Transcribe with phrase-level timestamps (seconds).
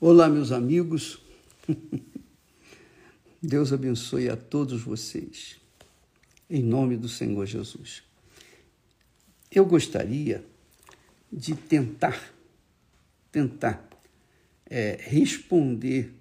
[0.00, 1.18] Olá, meus amigos.
[3.42, 5.56] Deus abençoe a todos vocês,
[6.48, 8.04] em nome do Senhor Jesus.
[9.50, 10.46] Eu gostaria
[11.32, 12.32] de tentar,
[13.32, 13.88] tentar
[14.66, 16.14] é, responder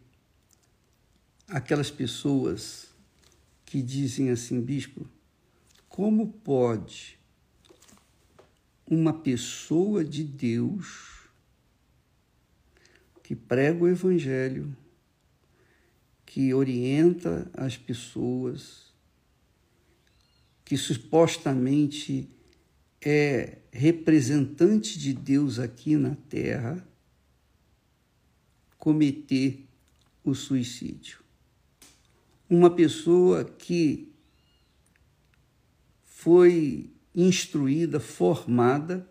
[1.48, 2.88] aquelas pessoas
[3.64, 5.08] que dizem assim, bispo,
[5.88, 7.20] como pode
[8.90, 11.17] uma pessoa de Deus
[13.28, 14.74] que prega o Evangelho,
[16.26, 18.94] que orienta as pessoas,
[20.64, 22.30] que supostamente
[23.02, 26.88] é representante de Deus aqui na terra,
[28.78, 29.66] cometer
[30.24, 31.20] o suicídio.
[32.50, 34.10] Uma pessoa que
[36.06, 39.06] foi instruída, formada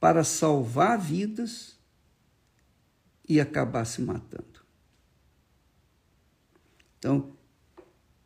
[0.00, 1.75] para salvar vidas
[3.28, 4.60] e acabar se matando.
[6.98, 7.32] Então,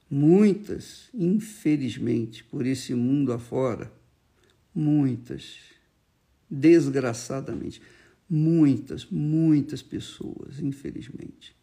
[0.09, 3.93] muitas, infelizmente, por esse mundo afora,
[4.75, 5.59] muitas,
[6.49, 7.83] desgraçadamente,
[8.29, 11.57] muitas, muitas pessoas, infelizmente,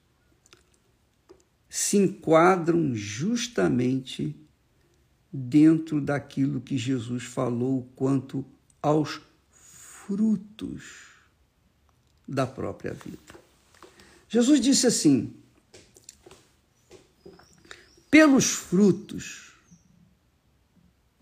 [1.70, 4.36] se enquadram justamente
[5.32, 8.46] dentro daquilo que Jesus falou quanto
[8.82, 11.17] aos frutos
[12.28, 13.18] da própria vida.
[14.28, 15.34] Jesus disse assim:
[18.10, 19.54] pelos frutos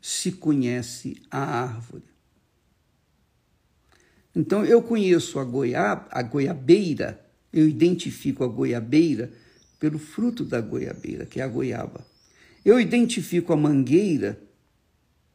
[0.01, 2.03] se conhece a árvore.
[4.35, 9.31] Então eu conheço a, goiaba, a goiabeira, eu identifico a goiabeira
[9.79, 12.05] pelo fruto da goiabeira, que é a goiaba.
[12.63, 14.41] Eu identifico a mangueira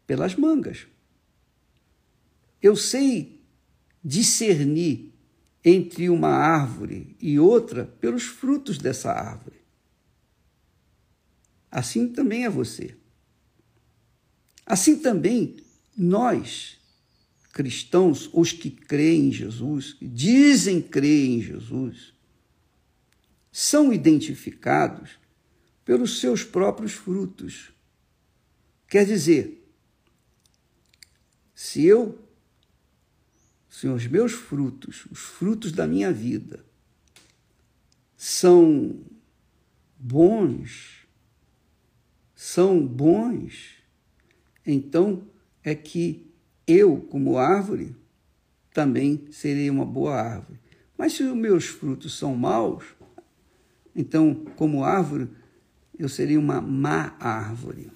[0.06, 0.86] pelas mangas.
[2.60, 3.40] Eu sei
[4.04, 5.14] discernir
[5.64, 9.60] entre uma árvore e outra pelos frutos dessa árvore.
[11.70, 12.96] Assim também é você.
[14.64, 15.56] Assim também
[15.96, 16.78] nós,
[17.52, 22.14] cristãos, os que creem em Jesus, que dizem crer em Jesus,
[23.52, 25.18] são identificados
[25.84, 27.72] pelos seus próprios frutos.
[28.88, 29.68] Quer dizer,
[31.54, 32.18] se eu
[33.80, 36.62] Senhor, os meus frutos, os frutos da minha vida,
[38.14, 39.00] são
[39.98, 41.06] bons,
[42.34, 43.78] são bons,
[44.66, 45.22] então
[45.64, 46.30] é que
[46.66, 47.96] eu, como árvore,
[48.70, 50.60] também serei uma boa árvore.
[50.98, 52.84] Mas se os meus frutos são maus,
[53.96, 55.26] então, como árvore,
[55.98, 57.90] eu serei uma má árvore.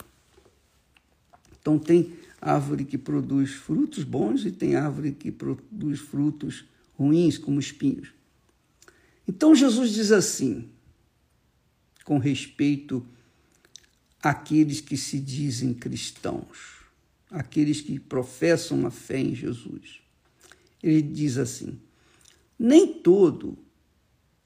[1.61, 6.65] Então, tem árvore que produz frutos bons e tem árvore que produz frutos
[6.99, 8.09] ruins, como espinhos.
[9.27, 10.69] Então Jesus diz assim,
[12.05, 13.05] com respeito
[14.22, 16.84] àqueles que se dizem cristãos,
[17.31, 20.01] aqueles que professam a fé em Jesus.
[20.83, 21.81] Ele diz assim:
[22.59, 23.56] Nem todo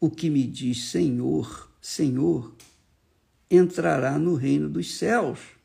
[0.01, 2.55] o que me diz Senhor, Senhor,
[3.51, 5.58] entrará no reino dos céus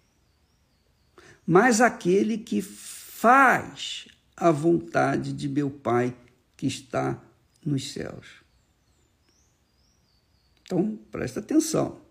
[1.45, 6.15] mas aquele que faz a vontade de meu Pai
[6.55, 7.21] que está
[7.65, 8.27] nos céus.
[10.63, 12.01] Então, presta atenção.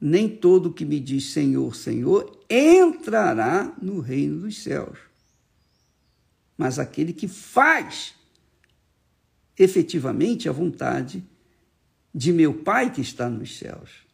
[0.00, 4.98] Nem todo que me diz Senhor, Senhor entrará no reino dos céus,
[6.56, 8.14] mas aquele que faz
[9.58, 11.24] efetivamente a vontade
[12.14, 14.04] de meu Pai que está nos céus.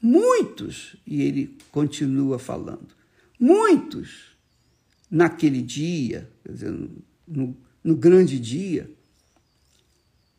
[0.00, 2.93] Muitos, e ele continua falando,
[3.38, 4.36] muitos
[5.10, 6.90] naquele dia, quer dizer,
[7.26, 8.90] no, no grande dia,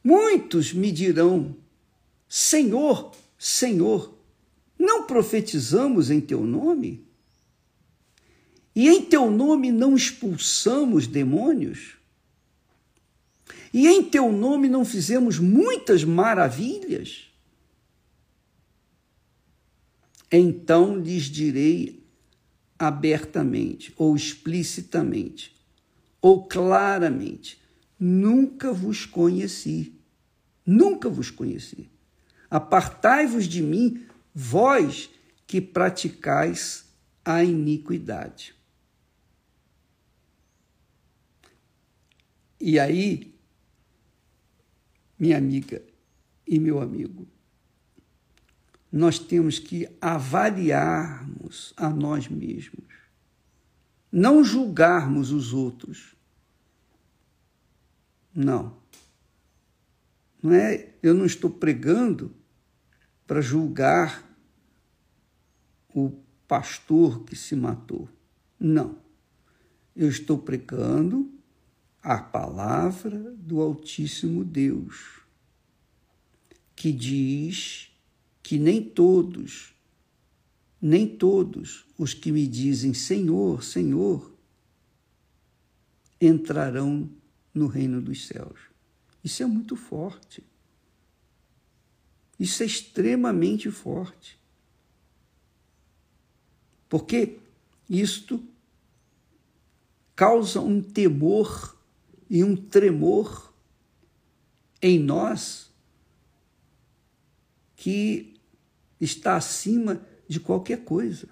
[0.03, 1.55] muitos me dirão:
[2.27, 4.13] Senhor, Senhor,
[4.77, 7.05] não profetizamos em teu nome?
[8.75, 11.95] E em teu nome não expulsamos demônios?
[13.73, 17.25] E em teu nome não fizemos muitas maravilhas?
[20.31, 22.04] então lhes direi
[22.77, 25.55] abertamente, ou explicitamente,
[26.21, 27.61] ou claramente:
[27.99, 29.93] nunca vos conheci,
[30.65, 31.89] nunca vos conheci.
[32.49, 35.09] Apartai-vos de mim, vós
[35.47, 36.85] que praticais
[37.23, 38.55] a iniquidade.
[42.59, 43.35] E aí,
[45.19, 45.83] minha amiga
[46.47, 47.27] e meu amigo,
[48.91, 49.89] nós temos que
[51.45, 52.93] avaliarmos a nós mesmos,
[54.11, 56.15] não julgarmos os outros.
[58.33, 58.77] Não.
[60.41, 62.33] Não é, eu não estou pregando
[63.25, 64.23] para julgar
[65.93, 66.11] o
[66.47, 68.09] pastor que se matou.
[68.59, 68.97] Não.
[69.95, 71.31] Eu estou pregando
[72.01, 75.21] a palavra do Altíssimo Deus,
[76.75, 77.89] que diz
[78.43, 79.74] que nem todos,
[80.81, 84.33] nem todos os que me dizem Senhor, Senhor,
[86.19, 87.09] entrarão
[87.53, 88.59] no reino dos céus.
[89.23, 90.43] Isso é muito forte.
[92.39, 94.39] Isso é extremamente forte.
[96.89, 97.39] Porque
[97.89, 98.43] isto
[100.15, 101.77] causa um temor
[102.29, 103.53] e um tremor
[104.81, 105.71] em nós
[107.75, 108.39] que
[108.99, 111.27] está acima de qualquer coisa.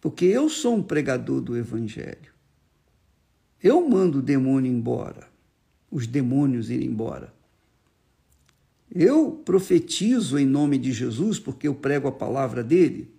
[0.00, 2.32] Porque eu sou um pregador do Evangelho.
[3.62, 5.28] Eu mando o demônio embora,
[5.90, 7.32] os demônios irem embora.
[8.94, 13.10] Eu profetizo em nome de Jesus, porque eu prego a palavra dele.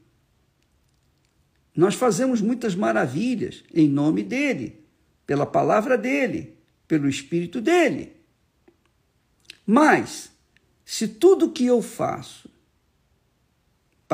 [1.76, 4.80] Nós fazemos muitas maravilhas em nome dele,
[5.26, 6.56] pela palavra dele,
[6.88, 8.14] pelo espírito dele.
[9.66, 10.32] Mas,
[10.86, 12.48] se tudo que eu faço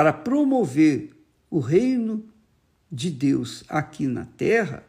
[0.02, 1.12] para promover
[1.48, 2.28] o reino
[2.92, 4.84] de Deus aqui na terra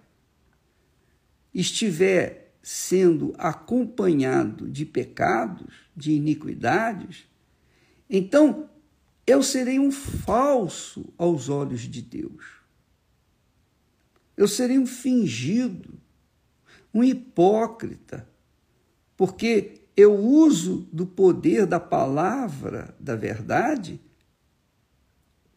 [1.53, 7.27] estiver sendo acompanhado de pecados, de iniquidades,
[8.09, 8.71] então
[9.27, 12.47] eu serei um falso aos olhos de Deus.
[14.35, 15.93] Eu serei um fingido,
[16.95, 18.27] um hipócrita,
[19.15, 24.01] porque eu uso do poder da palavra da verdade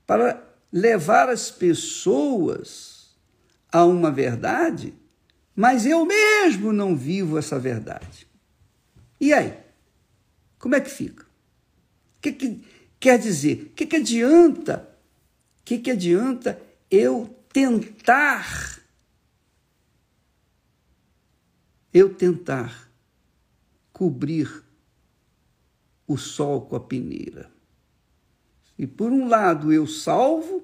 [0.06, 3.16] para levar as pessoas
[3.72, 4.94] a uma verdade,
[5.56, 8.28] mas eu mesmo não vivo essa verdade.
[9.20, 9.58] E aí?
[10.60, 11.24] Como é que fica?
[12.18, 12.64] O que, que
[13.00, 13.64] quer dizer?
[13.64, 14.90] O que, que adianta?
[15.60, 18.80] O que, que adianta eu tentar?
[21.94, 22.90] Eu tentar
[23.94, 24.64] cobrir
[26.08, 27.50] o sol com a peneira.
[28.78, 30.64] E por um lado eu salvo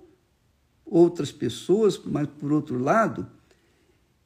[0.86, 3.28] outras pessoas, mas por outro lado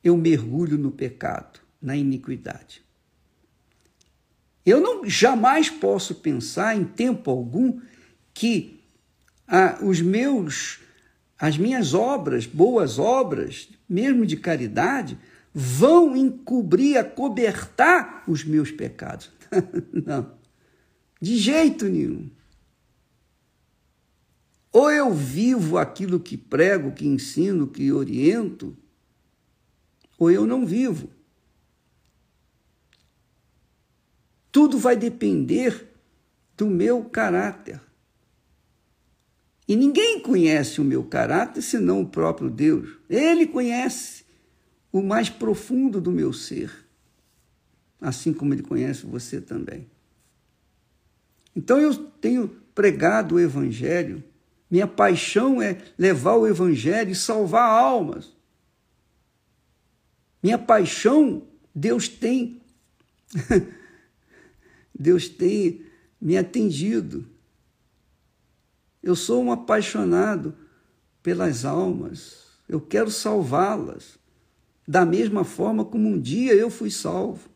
[0.03, 2.83] eu mergulho no pecado, na iniquidade.
[4.65, 7.79] Eu não jamais posso pensar em tempo algum
[8.33, 8.79] que
[9.47, 10.79] ah, os meus
[11.38, 15.17] as minhas obras, boas obras, mesmo de caridade,
[15.53, 19.29] vão encobrir, acobertar os meus pecados.
[19.93, 20.31] não.
[21.21, 22.29] De jeito nenhum.
[24.75, 28.75] Ou eu vivo aquilo que prego, que ensino, que oriento,
[30.19, 31.10] ou eu não vivo.
[34.51, 35.88] Tudo vai depender
[36.57, 37.80] do meu caráter.
[39.66, 42.98] E ninguém conhece o meu caráter senão o próprio Deus.
[43.10, 44.25] Ele conhece
[44.92, 46.69] o mais profundo do meu ser,
[48.01, 49.89] assim como ele conhece você também.
[51.56, 54.22] Então eu tenho pregado o Evangelho
[54.75, 58.36] minha paixão é levar o Evangelho e salvar almas.
[60.44, 62.62] Minha paixão, Deus tem,
[64.94, 65.86] Deus tem
[66.20, 67.25] me atendido.
[69.01, 70.53] Eu sou um apaixonado
[71.24, 72.46] pelas almas.
[72.67, 74.20] Eu quero salvá-las,
[74.86, 77.48] da mesma forma como um dia eu fui salvo.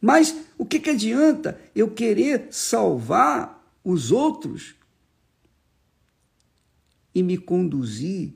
[0.00, 4.74] Mas o que, que adianta eu querer salvar os outros
[7.16, 8.34] e me conduzir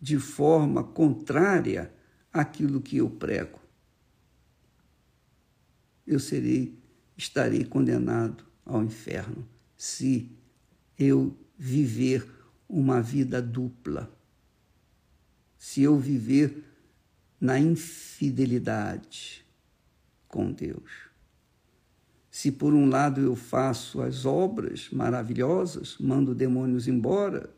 [0.00, 1.94] de forma contrária
[2.32, 3.60] àquilo que eu prego.
[6.04, 6.76] Eu serei,
[7.16, 9.46] estarei condenado ao inferno
[9.76, 10.36] se
[10.98, 12.28] eu viver
[12.68, 14.12] uma vida dupla.
[15.56, 16.64] Se eu viver
[17.40, 19.46] na infidelidade
[20.26, 21.06] com Deus.
[22.32, 27.56] Se por um lado eu faço as obras maravilhosas, mando demônios embora,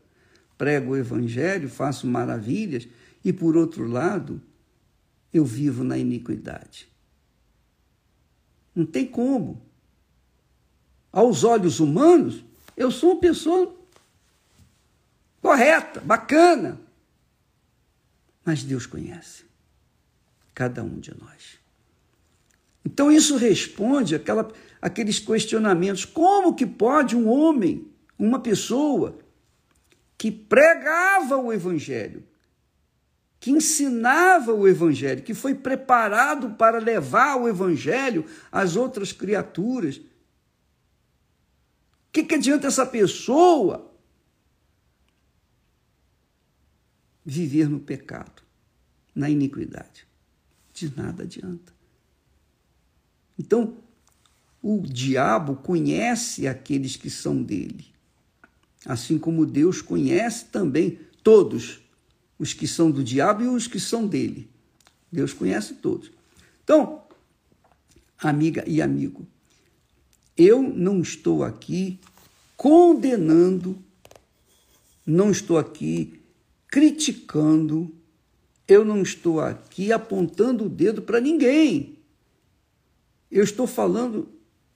[0.61, 2.87] prego o evangelho, faço maravilhas,
[3.25, 4.39] e por outro lado,
[5.33, 6.87] eu vivo na iniquidade.
[8.75, 9.59] Não tem como.
[11.11, 12.45] Aos olhos humanos,
[12.77, 13.75] eu sou uma pessoa
[15.41, 16.79] correta, bacana.
[18.45, 19.45] Mas Deus conhece
[20.53, 21.57] cada um de nós.
[22.85, 26.05] Então isso responde àquela, àqueles questionamentos.
[26.05, 29.17] Como que pode um homem, uma pessoa,
[30.21, 32.23] que pregava o Evangelho,
[33.39, 39.97] que ensinava o Evangelho, que foi preparado para levar o Evangelho às outras criaturas.
[39.97, 40.03] O
[42.11, 43.91] que, que adianta essa pessoa
[47.25, 48.43] viver no pecado,
[49.15, 50.07] na iniquidade?
[50.71, 51.73] De nada adianta.
[53.39, 53.75] Então,
[54.61, 57.90] o diabo conhece aqueles que são dele,
[58.85, 61.81] assim como Deus conhece também todos
[62.37, 64.49] os que são do diabo e os que são dele.
[65.11, 66.11] Deus conhece todos.
[66.63, 67.03] Então,
[68.17, 69.27] amiga e amigo,
[70.37, 71.99] eu não estou aqui
[72.55, 73.77] condenando,
[75.05, 76.19] não estou aqui
[76.67, 77.93] criticando,
[78.67, 81.97] eu não estou aqui apontando o dedo para ninguém.
[83.29, 84.29] Eu estou falando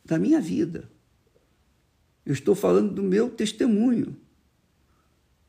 [0.04, 0.90] da minha vida.
[2.25, 4.17] Eu estou falando do meu testemunho.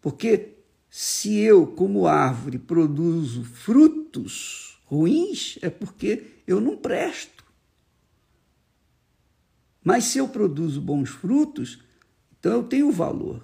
[0.01, 0.57] Porque
[0.89, 7.45] se eu, como árvore, produzo frutos ruins, é porque eu não presto.
[9.83, 11.81] Mas se eu produzo bons frutos,
[12.39, 13.43] então eu tenho valor.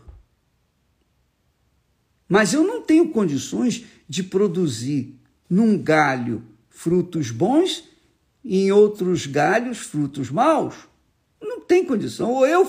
[2.28, 7.84] Mas eu não tenho condições de produzir num galho frutos bons
[8.42, 10.74] e em outros galhos frutos maus.
[11.40, 12.30] Não tem condição.
[12.30, 12.64] Ou eu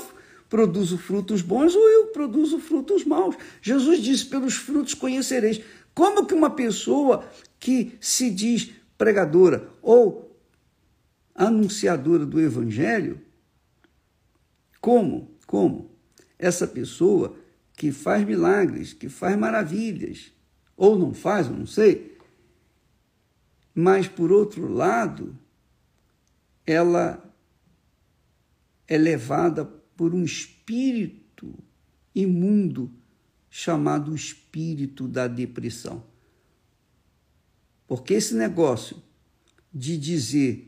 [0.53, 3.35] produzo frutos bons ou eu produzo frutos maus.
[3.59, 5.59] Jesus disse: pelos frutos conhecereis.
[5.95, 7.27] Como que uma pessoa
[7.59, 10.37] que se diz pregadora ou
[11.33, 13.19] anunciadora do evangelho,
[14.79, 15.35] como?
[15.47, 15.89] Como?
[16.37, 17.35] Essa pessoa
[17.75, 20.31] que faz milagres, que faz maravilhas,
[20.77, 22.15] ou não faz, eu não sei,
[23.73, 25.35] mas por outro lado,
[26.63, 27.23] ela
[28.87, 31.53] é levada por um espírito
[32.13, 32.91] imundo
[33.49, 36.03] chamado espírito da depressão.
[37.87, 39.01] Porque esse negócio
[39.73, 40.65] de dizer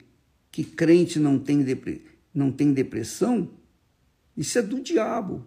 [0.51, 2.05] que crente não tem, depre...
[2.33, 3.49] não tem depressão,
[4.37, 5.45] isso é do diabo.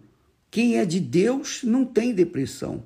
[0.51, 2.85] Quem é de Deus não tem depressão.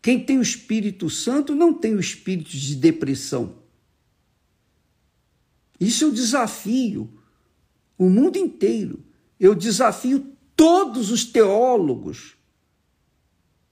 [0.00, 3.58] Quem tem o Espírito Santo não tem o espírito de depressão.
[5.78, 7.20] Isso é o desafio
[8.00, 9.04] o mundo inteiro
[9.40, 12.36] eu desafio todos os teólogos,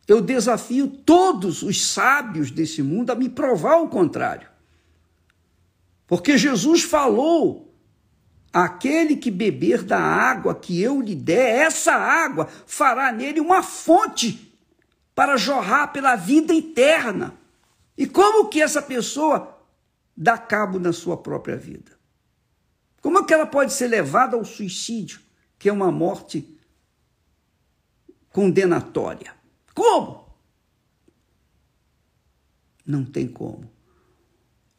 [0.08, 4.48] eu desafio todos os sábios desse mundo a me provar o contrário.
[6.06, 7.78] Porque Jesus falou:
[8.50, 14.58] aquele que beber da água que eu lhe der, essa água fará nele uma fonte
[15.14, 17.34] para jorrar pela vida eterna.
[17.94, 19.62] E como que essa pessoa
[20.16, 21.98] dá cabo na sua própria vida?
[23.02, 25.27] Como é que ela pode ser levada ao suicídio?
[25.58, 26.56] Que é uma morte
[28.30, 29.34] condenatória.
[29.74, 30.28] Como?
[32.86, 33.70] Não tem como.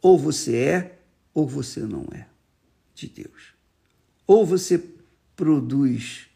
[0.02, 1.00] Ou você é,
[1.34, 2.28] ou você não é
[2.96, 3.54] de Deus.
[4.26, 4.82] Ou você
[5.36, 6.28] produz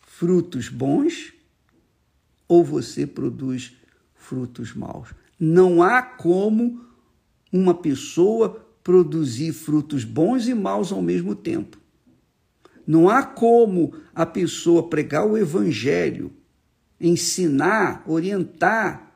[0.00, 1.32] frutos bons,
[2.48, 3.74] ou você produz
[4.14, 5.12] frutos maus.
[5.38, 6.84] Não há como
[7.52, 8.50] uma pessoa
[8.82, 11.78] produzir frutos bons e maus ao mesmo tempo.
[12.86, 16.32] Não há como a pessoa pregar o evangelho,
[17.00, 19.12] ensinar, orientar,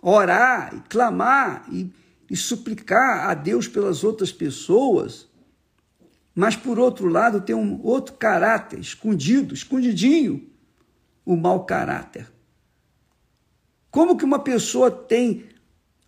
[0.00, 1.90] orar e clamar e,
[2.30, 5.26] e suplicar a Deus pelas outras pessoas,
[6.34, 10.48] mas por outro lado tem um outro caráter escondido, escondidinho,
[11.24, 12.30] o mau caráter.
[13.90, 15.46] Como que uma pessoa tem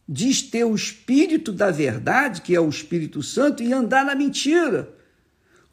[0.08, 4.96] diz ter o espírito da verdade, que é o Espírito Santo, e andar na mentira?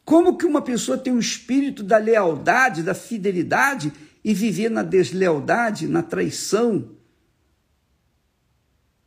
[0.06, 5.88] Como que uma pessoa tem um espírito da lealdade, da fidelidade e viver na deslealdade,
[5.88, 6.96] na traição?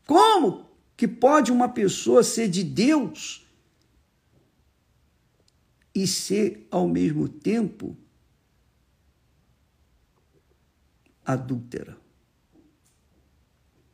[0.05, 3.47] Como que pode uma pessoa ser de Deus
[5.95, 7.95] e ser ao mesmo tempo
[11.23, 11.97] adúltera,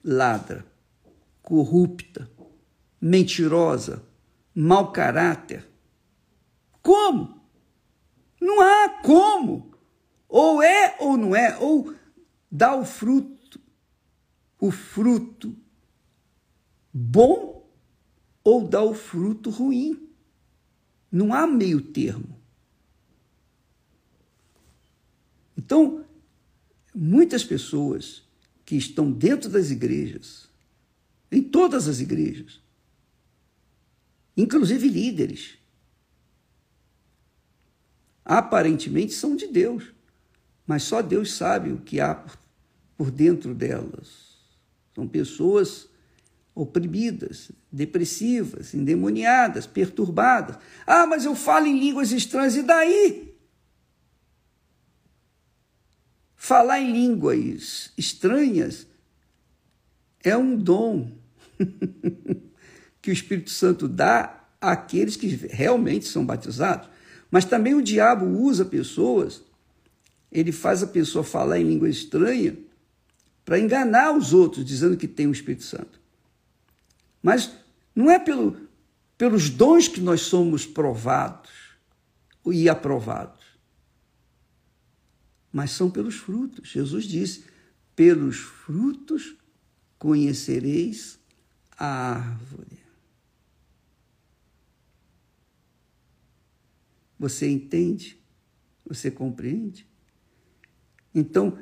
[0.03, 0.65] ladra,
[1.43, 2.27] corrupta,
[2.99, 4.03] mentirosa,
[4.55, 5.74] mau caráter?
[6.85, 7.41] Como?
[8.39, 9.73] Não há como.
[10.29, 11.95] Ou é ou não é, ou
[12.51, 13.59] dá o fruto,
[14.59, 15.57] o fruto
[16.93, 17.67] bom,
[18.43, 20.07] ou dá o fruto ruim.
[21.11, 22.39] Não há meio termo.
[25.57, 26.05] Então,
[26.93, 28.29] muitas pessoas
[28.63, 30.51] que estão dentro das igrejas,
[31.31, 32.61] em todas as igrejas,
[34.37, 35.64] inclusive líderes,
[38.25, 39.93] aparentemente são de Deus,
[40.65, 42.25] mas só Deus sabe o que há
[42.97, 44.35] por dentro delas.
[44.95, 45.87] São pessoas
[46.55, 50.57] oprimidas, depressivas, endemoniadas, perturbadas.
[50.87, 53.35] Ah, mas eu falo em línguas estranhas, e daí?
[56.35, 58.87] Falar em línguas estranhas
[60.23, 61.11] é um dom
[63.01, 66.94] que o Espírito Santo dá àqueles que realmente são batizados.
[67.35, 69.43] Mas também o diabo usa pessoas,
[70.31, 72.57] ele faz a pessoa falar em língua estranha
[73.43, 75.99] para enganar os outros, dizendo que tem o Espírito Santo.
[77.21, 77.51] Mas
[77.93, 78.55] não é pelo,
[79.17, 81.51] pelos dons que nós somos provados
[82.45, 83.43] e aprovados,
[85.51, 86.69] mas são pelos frutos.
[86.69, 87.43] Jesus disse:
[87.93, 89.35] pelos frutos
[89.99, 91.19] conhecereis
[91.77, 92.84] a árvore.
[97.25, 98.21] Você entende?
[98.85, 99.87] Você compreende?
[101.11, 101.57] Então,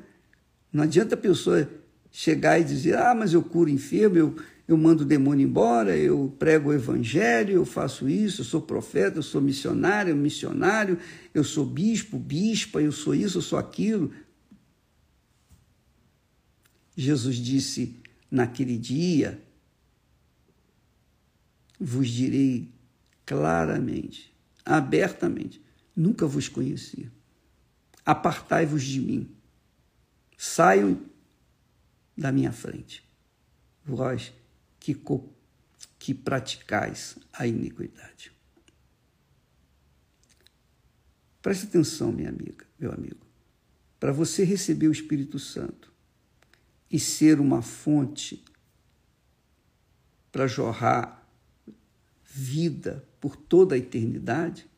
[0.73, 1.69] não adianta a pessoa
[2.11, 4.35] chegar e dizer: ah, mas eu curo enfermo, eu,
[4.67, 9.19] eu mando o demônio embora, eu prego o evangelho, eu faço isso, eu sou profeta,
[9.19, 10.99] eu sou missionário, missionário,
[11.33, 14.11] eu sou bispo, bispa, eu sou isso, eu sou aquilo.
[16.93, 19.41] Jesus disse naquele dia:
[21.79, 22.69] vos direi
[23.25, 24.32] claramente,
[24.65, 25.63] abertamente,
[25.95, 27.11] nunca vos conheci.
[28.05, 29.35] Apartai-vos de mim.
[30.37, 30.99] Saiam
[32.17, 33.03] da minha frente.
[33.85, 34.33] Vós
[34.79, 34.97] que,
[35.99, 38.31] que praticais a iniquidade.
[41.41, 43.25] Preste atenção, minha amiga, meu amigo.
[43.99, 45.93] Para você receber o Espírito Santo
[46.89, 48.43] e ser uma fonte
[50.31, 51.27] para jorrar
[52.23, 54.69] vida por toda a eternidade,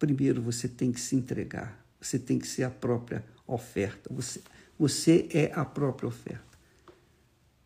[0.00, 4.12] primeiro você tem que se entregar, você tem que ser a própria oferta.
[4.12, 4.42] Você,
[4.76, 6.58] você é a própria oferta.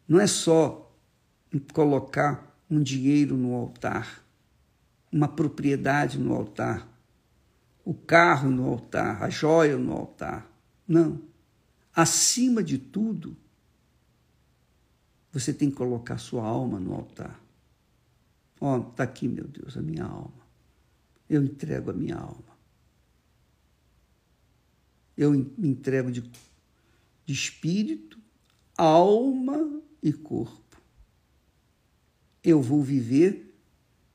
[0.07, 0.95] Não é só
[1.73, 4.23] colocar um dinheiro no altar,
[5.11, 6.87] uma propriedade no altar,
[7.83, 10.47] o carro no altar, a joia no altar.
[10.87, 11.23] Não.
[11.97, 13.35] Acima de tudo,
[15.33, 17.42] você tem que colocar sua alma no altar.
[18.65, 20.47] Ó, oh, está aqui, meu Deus, a minha alma.
[21.29, 22.57] Eu entrego a minha alma.
[25.17, 26.21] Eu me entrego de,
[27.27, 28.21] de espírito,
[28.79, 30.81] alma e corpo.
[32.41, 33.53] Eu vou viver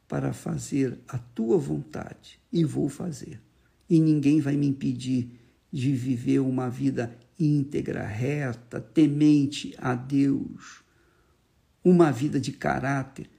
[0.07, 3.41] para fazer a tua vontade e vou fazer.
[3.89, 5.29] E ninguém vai me impedir
[5.69, 10.85] de viver uma vida íntegra, reta, temente a Deus,
[11.83, 13.29] uma vida de caráter,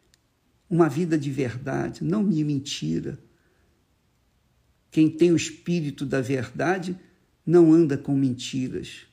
[0.69, 3.19] uma vida de verdade, não de mentira.
[4.91, 6.99] Quem tem o espírito da verdade
[7.45, 9.07] não anda com mentiras.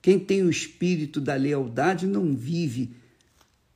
[0.00, 2.94] Quem tem o espírito da lealdade não vive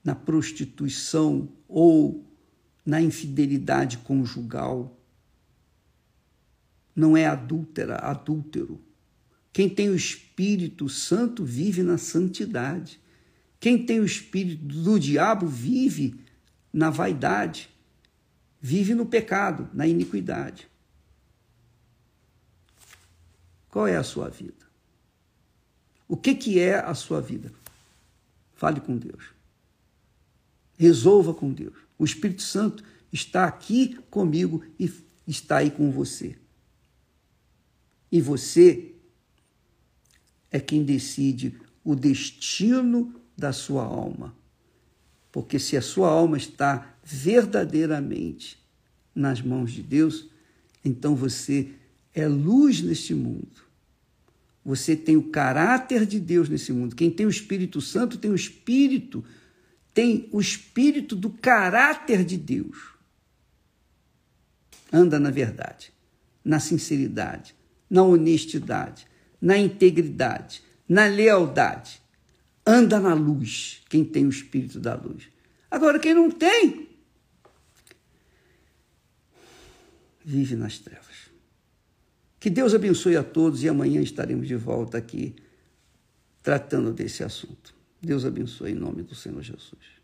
[0.05, 2.25] na prostituição ou
[2.85, 4.99] na infidelidade conjugal.
[6.95, 8.81] Não é adúltera, adúltero.
[9.53, 13.01] Quem tem o Espírito Santo vive na santidade.
[13.61, 16.22] Quem tem o espírito do diabo vive
[16.73, 17.69] na vaidade,
[18.61, 20.69] vive no pecado, na iniquidade.
[23.69, 24.67] Qual é a sua vida?
[26.09, 27.53] O que, que é a sua vida?
[28.55, 29.31] Fale com Deus.
[30.79, 31.75] Resolva com Deus.
[31.99, 34.93] O Espírito Santo está aqui comigo e
[35.27, 36.39] está aí com você.
[38.11, 38.95] E você
[40.51, 44.37] é quem decide o destino da sua alma.
[45.33, 48.59] Porque se a sua alma está verdadeiramente
[49.15, 50.29] nas mãos de Deus,
[50.85, 51.71] então você
[52.15, 53.63] é luz neste mundo.
[54.65, 56.95] Você tem o caráter de Deus nesse mundo.
[56.95, 59.25] Quem tem o Espírito Santo tem o Espírito,
[59.95, 62.93] tem o Espírito do caráter de Deus.
[64.93, 65.91] Anda na verdade,
[66.45, 67.55] na sinceridade,
[67.89, 69.07] na honestidade,
[69.41, 72.02] na integridade, na lealdade.
[72.67, 75.29] Anda na luz, quem tem o Espírito da luz.
[75.71, 76.89] Agora, quem não tem,
[80.25, 81.31] vive nas trevas.
[82.39, 85.35] Que Deus abençoe a todos e amanhã estaremos de volta aqui
[86.43, 87.75] tratando desse assunto.
[88.01, 90.02] Deus abençoe em nome do Senhor Jesus.